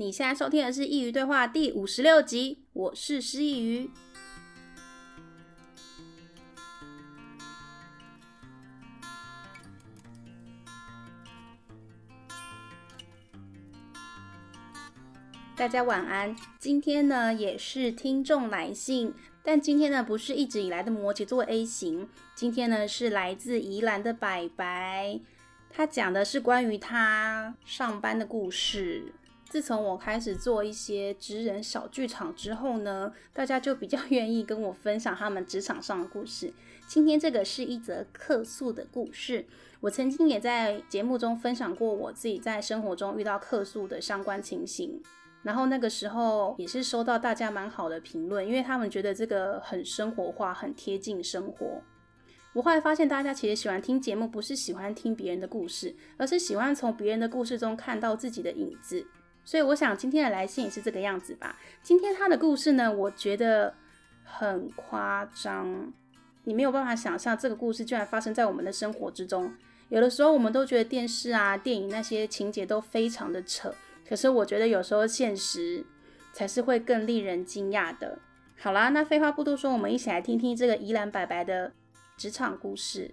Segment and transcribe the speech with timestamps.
[0.00, 3.90] 你现在收听的是《佾萮对话》第五十六集，我是师佾萮。
[15.54, 16.34] 大家晚安。
[16.58, 19.12] 今天呢，也是听众来信，
[19.44, 25.20] 但今天呢，不是一直以来的摩羯座 A 型，今天呢，是来自宜兰的白白，
[25.68, 29.12] 他讲的是关于他上班的故事。
[29.50, 36.52] 自从我开始做一些职人小剧场之后呢，大家就比较 愿意跟我分享他们职场上的故事。
[36.86, 39.44] 今天这个是一则客诉的故事。
[39.80, 45.02] 我曾经也在节目中分享过我自己在生活中遇到客诉的相关情形，
[45.42, 51.82] 然后那个时候也是收到大家蛮好的评论，因为他们觉得这个很生活化，很贴近生活。
[52.52, 59.04] 我后来发现，大家其实喜欢听节目，不是喜欢听别人的故事，而是喜欢从别人的故事中看到自己的影子。
[59.44, 61.58] 所以我想今天的来信也是这个样子吧。
[61.82, 63.74] 今天他的故事呢，我觉得
[64.22, 65.92] 很夸张，
[66.44, 69.52] 你没有办法想象这个故事居然发生在我们的生活之中。
[69.88, 73.74] 有的时候我们都觉得电视啊、电影那些情节都非常的扯，
[74.08, 75.84] 可是我觉得有时候现实
[76.32, 78.18] 才是会更令人惊讶的。
[78.56, 81.72] 好啦，那废话不多说，我们一起来听听这个宜兰白白的
[82.16, 83.12] 职场故事。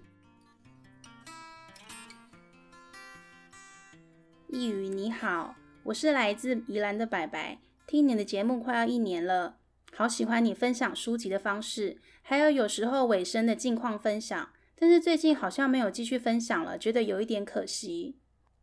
[4.49, 5.55] 佾萮你好。
[5.87, 9.55] 我是来自宜兰的白白，听你的节目快要一年了，
[9.93, 14.49] 好喜欢你分享书籍的方式，还有有时候尾声的近况分享。
[14.77, 18.17] 但是最近好像没有继续分享了，觉得有一点可惜。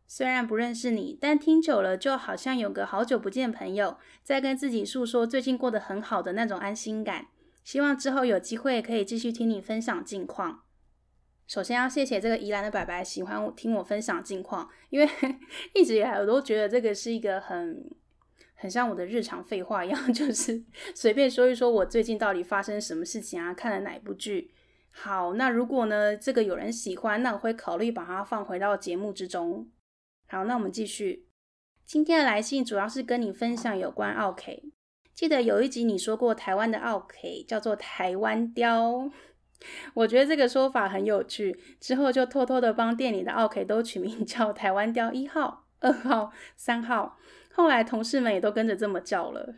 [0.05, 7.25] 虽然不认识你，但听久了就好像有个好久不见朋友在跟自己诉说最近过得很好的那种安心感。
[7.63, 10.64] 希望之后有机会可以继续听你分享近况。
[11.47, 15.07] 首先要谢谢这个宜兰的白白喜欢听我分享近况，因为
[15.75, 17.89] 一直以来我都觉得这个是一个很
[18.55, 20.63] 很像我的日常废话一样，就是
[20.95, 24.51] 随便说一说我最近到底发生什么事情啊，看了哪部剧。
[24.89, 29.69] 好，那如果呢这个有人喜欢，那我会考虑把它放回到节目之中。
[30.27, 31.27] 好，那我们继续。
[31.85, 34.51] 今天的来信主要是跟你分享有关奥客。
[35.13, 37.17] 记得有一集你说过台湾的奥客
[37.47, 39.11] 叫做台湾雕。
[39.93, 47.17] 我觉得这个说法很有趣，之后就偷偷的帮店里的奥客都取名叫台湾雕一号、二号、三号。
[47.53, 49.55] 后来同事们也都跟着这么叫了。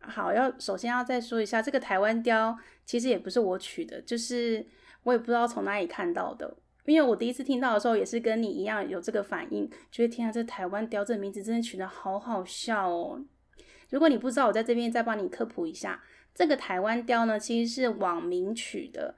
[0.00, 4.66] 好，要首先要再说一下，这个台湾雕其实也不是我取的，就是
[5.04, 6.56] 我也不知道从哪里看到的。
[6.84, 13.22] 因为我第一次听到的时候，也是跟你一样有这个反应，觉得天啊，这台湾雕这名字真的取得好好笑哦。
[13.90, 16.02] 如果你不知道，我在这边再帮你科普一下，
[16.34, 19.14] 这个台湾雕呢，其实是网名取的。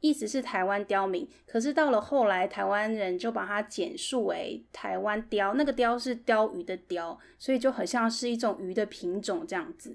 [0.00, 9.94] 意思是台湾刁民，可是到了后来，台湾人就把它简述为台湾鯛，那个鯛是鯛鱼的鯛，所以就很像是一种鱼的品种这样子。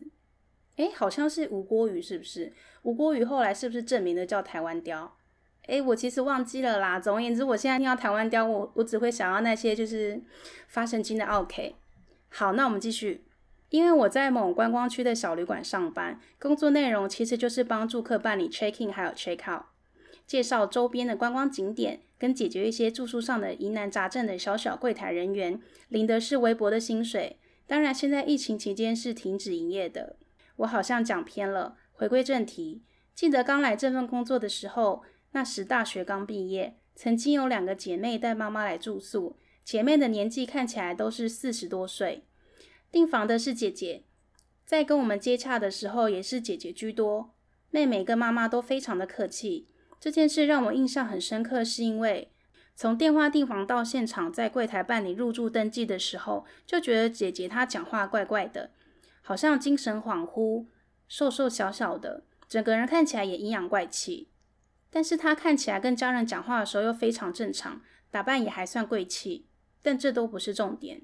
[0.75, 2.53] 诶，好像是吴郭鱼是不是？
[2.83, 5.09] 吴郭鱼后来是不是证明了叫台湾鯛？
[5.67, 6.99] 诶，我其实忘记了啦。
[6.99, 10.21] 总而言之，我现在听到台湾鯛，我我只会想到那些就是
[10.67, 11.63] 发神经的奥客。
[12.29, 13.25] 好，那我们继续。
[13.69, 19.63] 因为我在某观光区的小旅馆上班，工作内容其实就是帮住客办理 check in 还有 check out。
[20.27, 25.59] 介绍周边的观光景点，跟解决一些住宿上的疑难杂症的小小柜台人员，
[25.89, 27.39] 领的是微薄的薪水。
[27.67, 30.17] 当然，现在疫情期间是停止营业的。
[30.57, 32.83] 我好像讲偏了，回归正题。
[33.13, 39.37] 记得刚来这份工作的时候，那时大学刚毕业，曾经有两个姐妹带妈妈来住宿。
[39.63, 42.25] 姐妹的年纪看起来都是四十多岁。
[42.91, 44.03] 订房的是姐姐，
[44.65, 47.33] 在跟我们接洽的时候也是姐姐居多，
[47.71, 49.67] 妹妹跟妈妈都非常的客气。
[49.99, 52.31] 这件事让我印象很深刻，是因为
[52.75, 58.71] 从电话订房到现场在柜台办理入住登记的时候，就觉得姐姐她讲话怪怪的，
[59.21, 60.65] 好像精神恍惚，
[61.07, 64.29] 瘦瘦小小的，整个人看起来也阴阳怪气。
[64.89, 69.47] 但是她看起来跟家人讲话的时候又非常正常，打扮也还算贵气。
[69.81, 71.03] 但这都不是重点。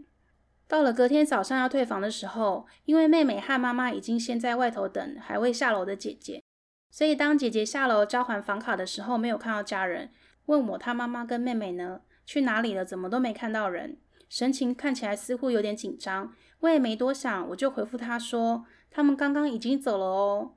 [0.67, 6.41] 到了隔天早上要退房的时候，因为妹妹和妈妈已经先在外头等还未下楼的姐姐。
[6.91, 10.11] 所以，当姐姐下楼交还房卡的时候，没有看到家人，
[10.47, 12.01] 问我她妈妈跟妹妹呢？
[12.25, 12.83] 去哪里了？
[12.83, 13.97] 怎么都没看到人？
[14.27, 16.33] 神情看起来似乎有点紧张。
[16.59, 20.51] 我也没多想，我就回复她说：“他们刚刚已经走了哦。”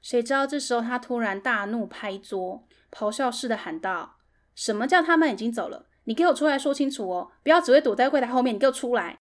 [0.00, 4.16] 谁知道这时候她突然大怒，拍桌，咆哮似的喊道
[4.54, 5.86] ：“什么叫他们已经走了？
[6.04, 7.32] 你给我出来说清楚哦！
[7.42, 9.18] 不要只会躲在柜台后面，你给我出来！”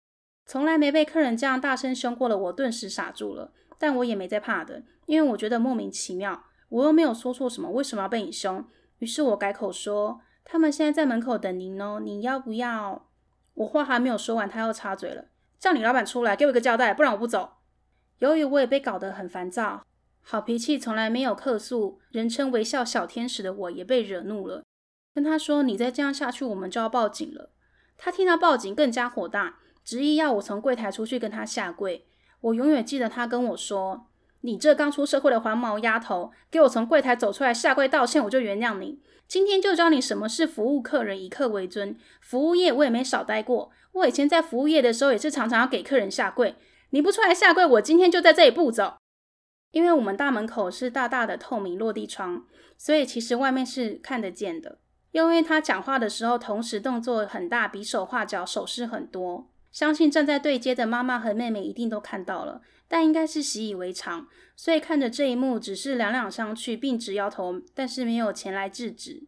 [0.46, 3.52] 从来没被客人这样大声凶过了，我顿时傻住了。
[3.78, 6.44] 但我也没在怕的，因为我觉得莫名其妙。
[6.72, 8.64] 我又没有说错什么，为什么要被你凶？
[8.98, 13.10] 于是我改口说：“他们现在在门口等您哦，你要不要？”
[13.52, 15.26] 我话还没有说完，他又插嘴了
[15.60, 17.58] ：“叫你老板出来给我一个交代，不然我不走。
[18.20, 19.84] 由于我也被搞得很烦躁，
[20.22, 24.64] 好脾气从来没有客诉，人称微笑小天使的我也被惹怒了，
[25.14, 27.50] 跟他说：“你再这样下去，我们就要报警了。”
[27.98, 32.06] 他听到报警更加火大，执意要我从柜台出去跟他下跪。
[32.40, 34.06] 我永远记得他跟我说
[34.42, 39.00] ：“你这刚出社会的黄毛丫头，给我从柜台走出来下跪道歉，我就原谅你。
[39.26, 41.96] 今天就教你什么是服务客人，以客为尊。
[42.20, 46.54] 服务业我也没少待过，我以前在服务业的时候也是常常要给客人下跪。
[46.90, 48.96] 你不出来下跪，我今天就在这里不走。
[49.70, 52.44] 因为我们大门口是大大的透明落地窗，
[52.76, 54.78] 所以其实外面是看得见的。
[55.12, 59.48] 又因为他讲话的时候，同时动作很大，比手画脚，手势很多。
[59.70, 62.60] 相信站在对街的妈妈和妹妹一定都看到了，
[62.92, 69.22] 但应该是习以为常，所以看着这一幕，只是两两相觑，并直摇头，但是没有前来制止。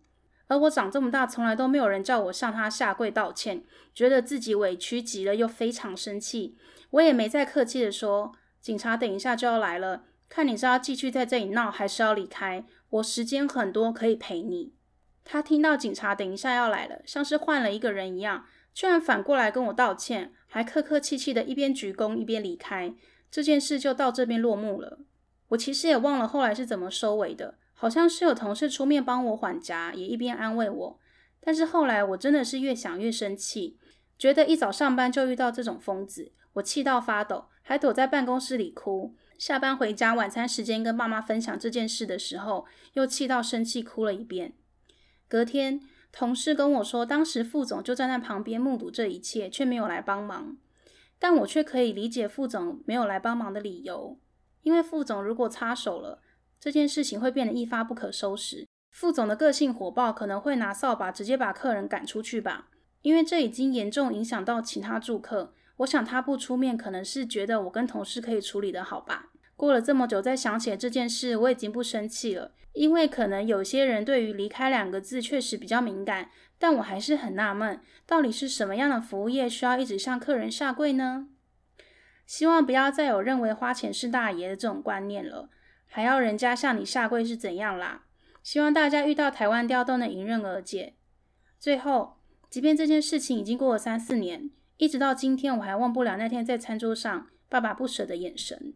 [0.49, 3.64] 而我长这么大，从来都没有人叫我向他下跪道歉，
[3.94, 6.58] 觉得自己委屈极了，又非常生气。
[6.90, 12.67] 我也没再客气地说：“警察等一下就要来了，看你是要继续在这里闹，还是要离开？
[12.90, 14.75] 我时间很多，可以陪你。”
[15.25, 18.44] 他听到警察等一下要来了，像是换了一个人一样。
[18.75, 22.94] 居然反过来跟我道歉，还客客气气的一边鞠躬一边离开，
[23.34, 25.00] 这件事就到这边落幕了。
[25.48, 31.00] 我其实也忘了后来是怎么收尾的，好像是有同事出面帮我缓颊，也一边安慰我。
[31.40, 33.76] 但是后来我真的是越想越生气，
[34.16, 39.16] 觉得一早上班就遇到这种疯子，我气到发抖，还躲在办公室里哭。
[39.36, 44.52] 下班回家晚餐时间跟爸妈分享这件事的时候，又气到生气哭了一遍。
[45.26, 45.81] 隔天。
[46.16, 50.56] 同事跟我说，当时副总就站在旁边目睹这一切，却没有来帮忙。
[51.19, 54.19] 但我却可以理解副总没有来帮忙的理由，
[54.62, 56.20] 因为副总如果插手了，
[56.61, 58.66] 这件事情会变得一发不可收拾。
[58.90, 62.69] 副总的个性火爆，可能会拿扫把直接把客人赶出去吧。
[63.02, 65.52] 因为这已经严重影响到其他住客。
[65.78, 69.31] 我想他不出面，可能是觉得我跟同事可以处理得好吧。
[69.56, 72.52] 过了这么久，再想起来这件事，我已经不生气了。
[72.72, 76.31] 因为可能有些人对于离开两个字确实比较敏感，
[76.64, 81.28] 但我还是很纳闷，到底是什么样的服务业需要一直向客人下跪呢？
[82.25, 85.50] 希望不要再有认为花钱是大爷的这种观念了，
[85.84, 88.06] 还要人家向你下跪是怎样啦？
[88.43, 90.94] 希望大家遇到台湾调都能迎刃而解。
[91.61, 92.16] 最后，
[92.49, 98.72] 即便这件事情已经过了三四年，一直到今天，我还忘不了那天在餐桌上爸爸不舍的眼神。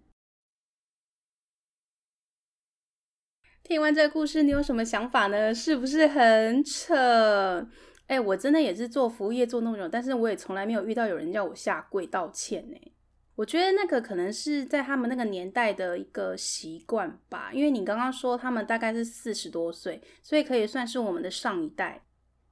[3.69, 5.55] 听完这个故事，你有什么想法呢？
[5.55, 7.69] 是不是很扯？
[8.07, 12.93] 哎，我真的也是做服务业做那么久，但是我也从来没有遇到有人叫我下跪道歉呢。
[13.35, 17.51] 我觉得那个可能是在他们那个年代的一个习惯吧。
[17.53, 22.03] 因为你刚刚说他们大概是四十多岁，所以可以算是我们的上一代。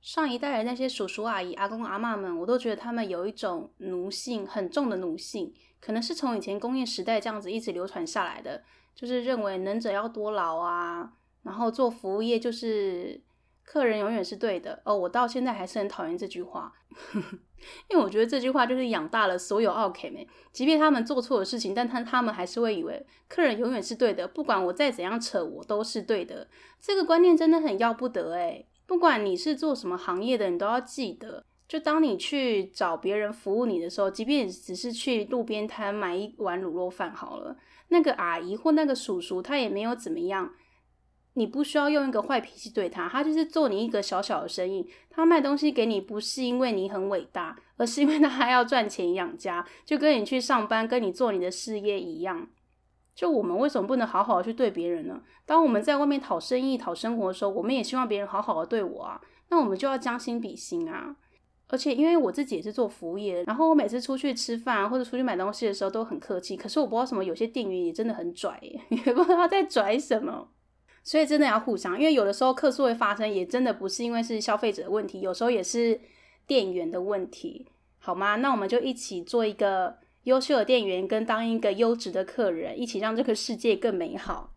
[0.03, 8.63] 上一代的那些叔叔阿姨、阿公阿嬷们，我都觉得他们有一种奴性很重的奴性，可能是从以前工业时代这样子一直流传下来的。
[8.97, 11.13] 就是认为能者要多劳啊，
[11.43, 13.23] 然后做服务业就是
[13.63, 14.97] 客人永远是对的哦。
[14.97, 16.73] 我到现在还是很讨厌这句话，
[17.89, 26.49] 因为我觉得这句话就是养大了所有奥客们，即便他们做错的事情，但他他们还是会以为客人永远是对的，不管我再怎样扯，我都是对的。
[26.81, 37.57] 这个观念真的很要不得诶，不管你是做什么行业的，你都要记得，就当你去找别人服务你的时候，即便只是去路边摊买一碗卤肉饭好了。
[37.89, 40.53] 那个阿姨或那个叔叔，他也没有怎么样，
[41.35, 52.49] 你不需要用一个坏脾气对他，他就是做你一个小小的生意，他卖东西给你不是因为你很伟大，而是因为他还要赚钱养家，就跟你去上班，跟你做你的事业一样。
[53.15, 55.23] 就我们为什么不能好好的去对别人呢？
[55.45, 61.17] 当我们在外面讨生意、讨生活的时候，我们也希望别人好好的对我啊，那我们就要将心比心啊。
[61.69, 66.57] 而且因为我自己也是做服务业，然后我每次出去吃饭或者出去买东西的时候都很客气。
[66.57, 70.49] 可是我不知道什么，有些店员也真的很拽耶， 也不知道在拽什么。
[71.03, 76.01] 所以真的要互相，因为有的时候客诉会发生，也真的不是因为是消费者的问题，有时候也是
[76.47, 77.69] 店员的问题，
[77.99, 78.37] 好吗？
[78.37, 84.53] 那我们就一起做一个优秀的店员，跟当一个优质的客人，一起让这个世界更美好。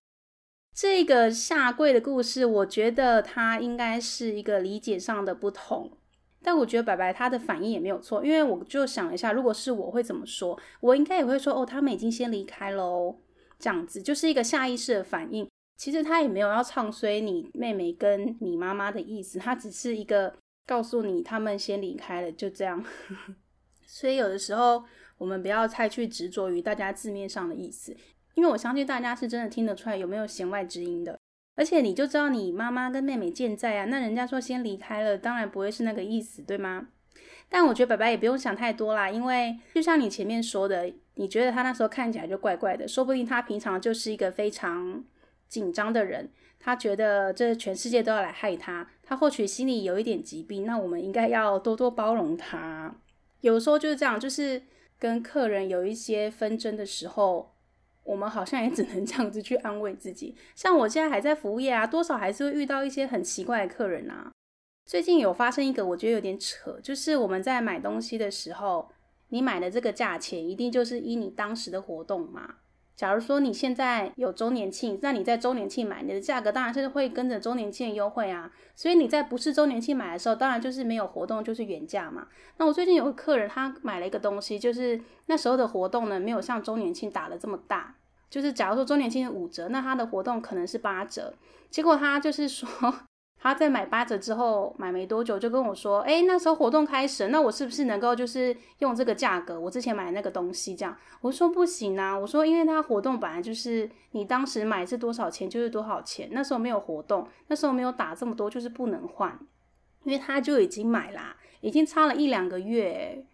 [0.75, 5.91] 这个下跪的故事，我觉得它应该是一个理解上的不同。
[6.41, 10.59] 但我觉得白白他的反应也没有错，因为我就想了一下，如果是我会怎么说？
[10.79, 13.15] 我应该也会说哦，他们已经先离开了哦，
[13.57, 15.47] 这样子就是一个下意识的反应。
[15.77, 20.33] 其实他也没有要唱衰你妹妹跟你妈妈的意思，他只是一个
[20.65, 22.83] 告诉你他们先离开了，就这样。
[23.87, 24.83] 所以有的时候
[25.17, 27.95] 我们不要太去执着于大家字面上的意思，
[28.35, 31.19] 因为我相信大家是真的听得出来有没有弦外之音的。
[31.59, 36.87] 而且你就知道你妈妈跟妹妹健在啊，那人家说先离开了，当然不会是那个意思，对吗？
[37.49, 45.03] 但我觉得白白也不用想太多啦，因为就像你前面说的，你觉得他那时候看起来就怪怪的，说不定他平常就是一个非常
[45.49, 46.29] 紧张的人，
[46.61, 52.95] 他觉得这全世界都要来害他，他或许心里有一点疾病，那我们应该要多多包容他。
[53.41, 54.61] 有时候就是这样，就是
[54.97, 57.51] 跟客人有一些纷争的时候。
[58.09, 60.35] 我们好像也只能这样子去安慰自己。
[60.55, 64.31] 像我现在还在服务业啊，多少还是会遇到一些很奇怪的客人啊。
[64.87, 68.89] 最近有发生一个，我觉得有点扯，就是我们在买东西的时候，
[69.27, 72.55] 你买的这个价钱一定就是依你当时的活动嘛。
[72.95, 78.51] 假如说你现在有周年庆，那你在周年庆买，你的价格当然是会跟着周年庆优惠啊。
[78.75, 82.27] 所以你在不是周年庆买的时候，当然就是没有活动，就是原价嘛。
[82.57, 87.95] 那我最近有个客人，他买了一个东西，就是那时候的活动呢，没有像周年庆打的这么大。
[88.29, 91.33] 就是假如说周年庆是五折，那他的活动可能是八折。
[91.69, 92.67] 结果他就是说
[93.41, 100.95] 他在买八折之后买没多久就跟我说，哎，那时候活动开始，那我是不是能够就是用这个价格，我之前买那个东西这样？
[101.21, 109.39] 我说不行啊，我说因为他活动本来就是你当时买是多少钱就是多少钱，那时候没有活动，那时候没有打这么多，就是不能换，
[110.03, 113.25] 因为他就已经买啦，已经差了一两个月，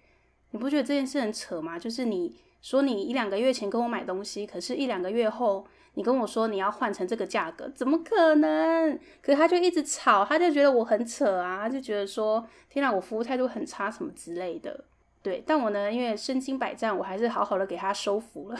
[0.52, 1.78] 你不觉得这件事很扯吗？
[1.78, 2.45] 就是你。
[2.66, 9.00] 说你一两个月前跟我买东西，可是一两个月后你跟我说你要换成这个价格，怎么可能？
[9.22, 14.84] 可是他就一直吵，他就觉得我很扯啊，他就觉得说天哪，我服务态度很差什么之类的。
[15.22, 18.58] 对，但我呢，因为身经百战，我还是好好的给他收服了。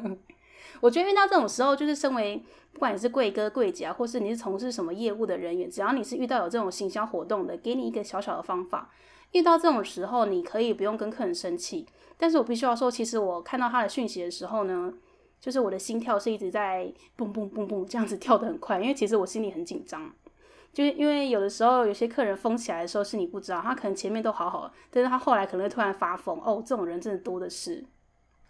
[0.80, 8.90] 我觉得遇到这种时候，就是身为不管你是贵哥贵姐啊，或是你是从事什么业务的人员，只要你是遇到有这种行销活动的，给你一个小小的方法。
[9.32, 11.86] 遇到这种时候，你可以不用跟客人生气。
[12.16, 14.92] 但是我必须要说，其实我看到他的讯息的时候呢，
[15.40, 20.12] 就是我的心跳是一直在蹦蹦蹦蹦这样子跳得很快，因为其实我心里很紧张，
[20.72, 27.84] 就是因为有的时候有些客人疯起来的时候是你不知道，他可能前面都好好，但是他后来可能会突然发疯哦，这种人真的多的是。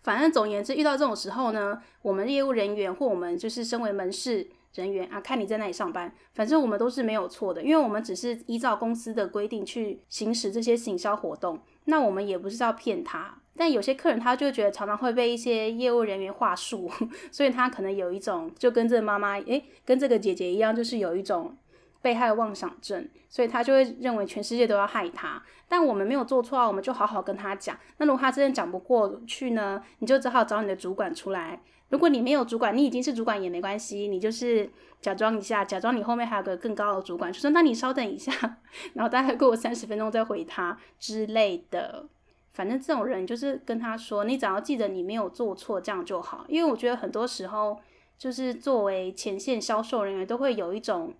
[0.03, 13.37] 反正总言之，遇到这种时候呢，我们业务人员或我们就是身为门市人员啊，看你在哪里上班，反正我们都是没有错的，因为我们只是依照公司的规定去行使这些行销活动，那我们也不是要骗他。
[13.57, 16.91] 但有些客人他就觉得常常会被一些业务人员话术，
[17.31, 21.57] 所以他可能有一种就跟这个妈妈，诶，跟这个姐姐一样，就是有一种
[22.01, 25.43] 被害妄想症，所以他就会认为全世界都要害他。
[25.69, 27.77] 但我们没有做错啊，我们就好好跟他讲。
[27.99, 31.61] 那如果他真的讲不过去呢，你就只好找你的主管出来。
[31.91, 34.71] 如果你没有主管，你已经是主管也没关系，你就是
[35.01, 38.33] 假装一下，假装你后面还有个更高的主管，就说那你稍等一下，
[38.95, 42.07] 然后大概过我三十分钟再回他之类的。
[42.53, 46.45] 反正这种人就是跟他说，你只要记得你没有做错，这样就好。
[46.49, 47.79] 因为我觉得很多时候，
[48.19, 51.15] 就是作为前线销售人员，都会有一种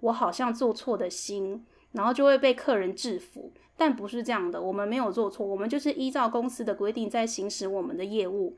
[0.00, 3.52] 我好像做错的心，然后就会被客人制服。
[3.76, 8.54] 但不是这样的，我们没有做错，我们就是依照公司的规定在行使我们的业务。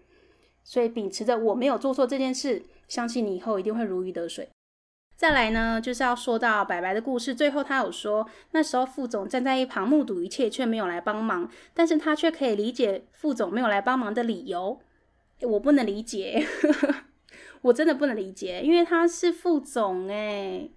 [0.64, 4.48] 所以秉持着我没有做错这件事，相信你以后一定会如鱼得水。
[5.16, 7.32] 再来呢，就是要说到白白的故事。
[7.32, 14.80] 最后他有说，那时候副总站在一旁目睹一切，却没有来帮忙，但是他却可以理解副总没有来帮忙的理由。
[15.42, 16.44] 我不能理解，
[17.62, 20.72] 我真的不能理解，因为他是副总诶。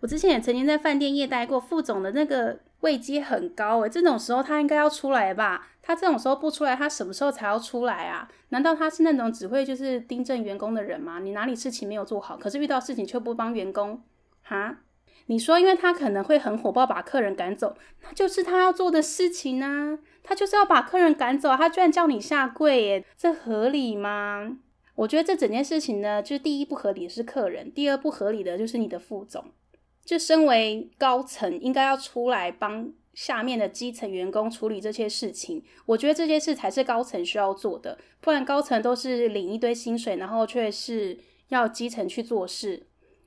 [0.00, 5.68] 我之前也曾经在饭店业待过，副总的那个位阶很高诶，这种时候他应该要出来吧？
[5.86, 8.28] 他这种时候不出来，他什么时候才要出来啊？
[8.48, 11.20] 难道他是那种只会就是盯正员工的人吗？
[11.20, 14.02] 你哪里事情没有做好，可是遇到事情却不帮员工？
[14.42, 14.78] 哈？
[15.26, 20.00] 你说，因为他可能会很火爆，把客人赶走，那就是他要做的事情啊。
[20.24, 24.58] 他就是要把客人赶走，他居然叫你下跪，耶，这合理吗？
[24.96, 29.44] 我觉得这整件事情呢，就第一不合理的是客人，第二不合理的就是你的副总，
[30.04, 32.92] 就身为高层应该要出来帮。
[33.16, 41.18] 下面的基层员工处理这些事情，我觉得这些事才是高层需要做的，不然高层都是领一堆薪水，然后却是
[41.48, 42.86] 要基层去做事。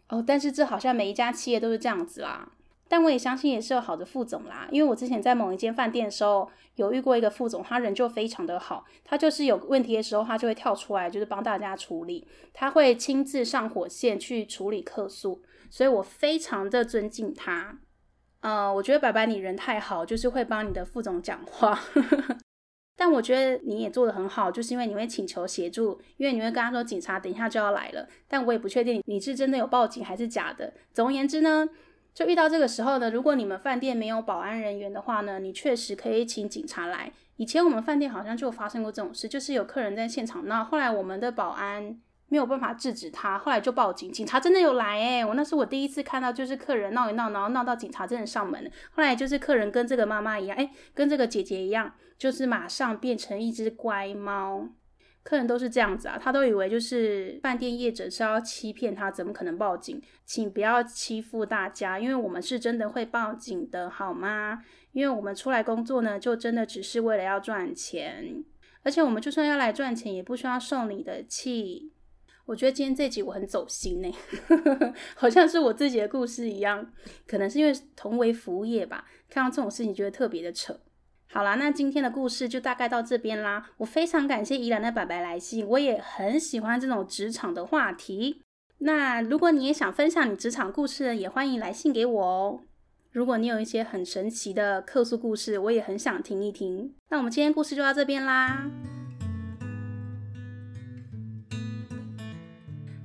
[0.09, 2.53] 哦，但是这好像每一家企业都是这样子啦。
[2.87, 17.79] 但我也相信也是有好的副总啦，因为我之前在某一间饭店的时候有遇过一个副总，他人就非常的好，他就是有问题的时候，他就会跳出来，就是帮大家处理，他会亲自上火线去处理客诉，所以我非常的尊敬他。
[18.41, 21.79] 呃，我觉得白白你人太好，就是会帮你的副总讲话。
[22.95, 28.07] 但我觉得你也做得很好，就是因为你会请求协助，因为你会跟他说警察等一下就要来了。
[28.27, 30.73] 但我也不确定你是真的有报警还是假的。
[30.93, 31.67] 总而言之呢，
[32.13, 37.11] 就遇到这个时候呢，如果你们饭店没有保安人员的话呢，你确实可以请警察来。
[37.37, 41.97] 以前我们饭店好像就发生过这种事，就是有客人在现场闹，后来我们的保安
[42.29, 48.71] 没有办法制止他，后来就报警，警察真的有来诶，我那是我第一次看到，就是客人闹一闹，然后闹到警察真的上门。
[48.91, 54.69] 后来就是客人跟这个妈妈一样，诶，跟这个姐姐一样，就是马上变成一只乖猫。
[55.21, 60.01] 客人都是这样子啊，他都以为就是饭店业者是要欺骗他，怎么可能报警？
[60.25, 64.63] 请不要欺负大家，因为我们是真的会报警的，好吗？
[64.93, 68.43] 因为我们出来工作呢，就真的只是为了要赚钱，
[68.81, 71.91] 而且我们就算要来赚钱，也不需要受你的气。
[72.49, 74.11] 我觉得今天这集我很走心呢，
[75.13, 76.91] 好像是我自己的故事一样，
[77.27, 80.75] 可能是因为同为服务业吧，看到这种事情觉得特别的扯。
[81.31, 83.69] 好啦，那今天的故事就大概到这边啦。
[83.77, 88.41] 我非常感谢宜兰的白白来信，我也很喜欢这种职场的话题。
[88.79, 92.61] 那如果你也想分享你职场故事，也欢迎来信给我哦。
[93.11, 96.95] 如果你有一些很神奇的客诉故事，我也很想听一听。
[97.09, 98.67] 那我们今天故事就到这边啦。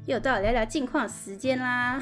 [0.07, 2.01] 又到聊聊近况时间啦，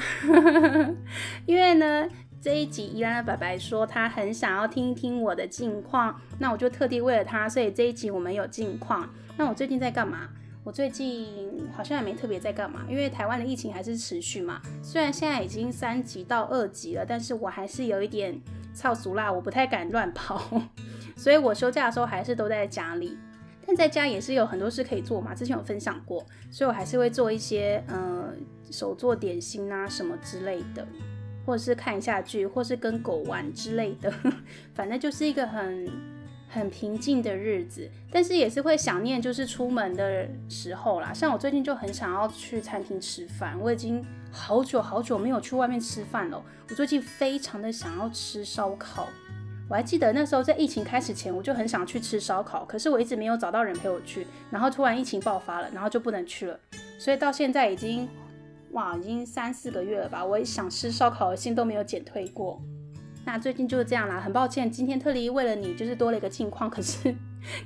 [1.45, 2.07] 因为呢。
[2.41, 9.09] 这一集宜兰的白白说他很想要听一听我的近况，那我就特地为了他，所以这一集我们有近况。
[9.37, 10.27] 那我最近在干嘛？
[10.65, 14.61] 我最近好像也没特别在干嘛，因为台湾的疫情还是持续嘛。
[14.81, 18.37] 虽然现在已经三级到二级了，但是我还是有一点
[18.75, 20.61] 臭俗辣，我不太敢乱跑，
[21.15, 23.17] 所以我休假的时候还是都在家里。
[23.65, 28.33] 但在家也是有很多事可以做嘛，之前有分享过，所以我还是会做一些呃
[28.69, 30.85] 手做点心啊什么之类的。
[31.45, 34.09] 或是看一下剧，或是跟狗玩之类的，
[34.73, 35.91] 反正就是一个很
[36.47, 37.85] 很平静的日子。
[38.09, 41.11] 但是也是会想念，就是出门的时候啦。
[41.11, 44.01] 像我最近就很想要去餐厅吃饭，我已经
[44.31, 46.41] 好久好久没有去外面吃饭了。
[46.69, 49.09] 我最近非常的想要吃烧烤。
[49.69, 54.27] 我还记得那时候在疫情开始前，我就很想去吃烧烤，可是我一直没有找到人陪我去。
[54.49, 56.59] 然后突然疫情爆发了，然后就不能去了。
[56.99, 58.07] 所以到现在已经。
[58.73, 60.25] 哇，已经三四个月了吧？
[60.25, 62.59] 我想吃烧烤的心都没有减退过。
[63.23, 66.67] 那最近就是这样啦，很抱歉，今天特地为了你，就是多了一个近况。
[66.67, 67.13] 可是，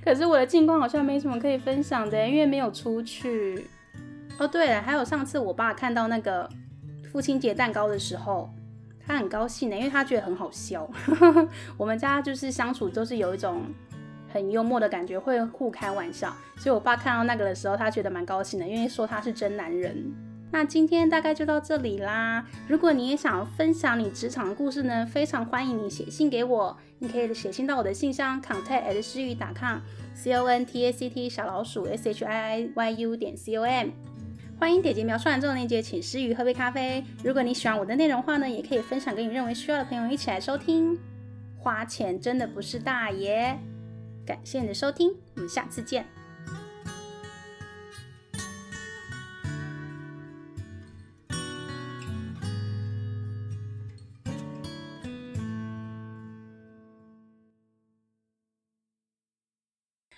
[0.04, 3.70] 可是我的近况好像没什么可以分享的，因为没有出去。
[4.38, 6.50] 哦，对了，还有上次我爸看到那个
[7.10, 8.50] 父亲节蛋糕的时候，
[9.08, 10.88] 他很高兴的，因为他觉得很好笑。
[11.78, 13.64] 我们家就是相处都是有一种
[14.34, 16.36] 很幽默的感觉，会互开玩笑。
[16.58, 20.14] 所以我爸看到那个的时候，他觉得蛮高兴的，因为说他是真男人。
[20.50, 22.46] 那今天大概就到这里啦。
[22.70, 26.78] 如果你也想分享你职场的故事呢，非常欢迎你写信给我。
[27.00, 32.70] 你可以写信到我的信箱 contact at 诗雨 .com，c o n t a c t 小老鼠 s h i i
[32.74, 33.90] y u 点 c o m。
[34.60, 37.06] 欢迎点击描述栏中的链接，请诗雨喝杯咖啡。
[37.24, 41.00] 如果你喜欢我的内容的话呢，也可以分享给你认为需要的朋友一起来收听。
[41.60, 43.56] 花钱真的不是大爷。
[44.26, 46.08] 感谢你的收听，我们下次见。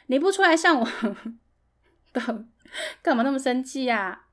[0.07, 0.87] 你不出来像我，
[3.03, 4.27] 干嘛那么生气呀？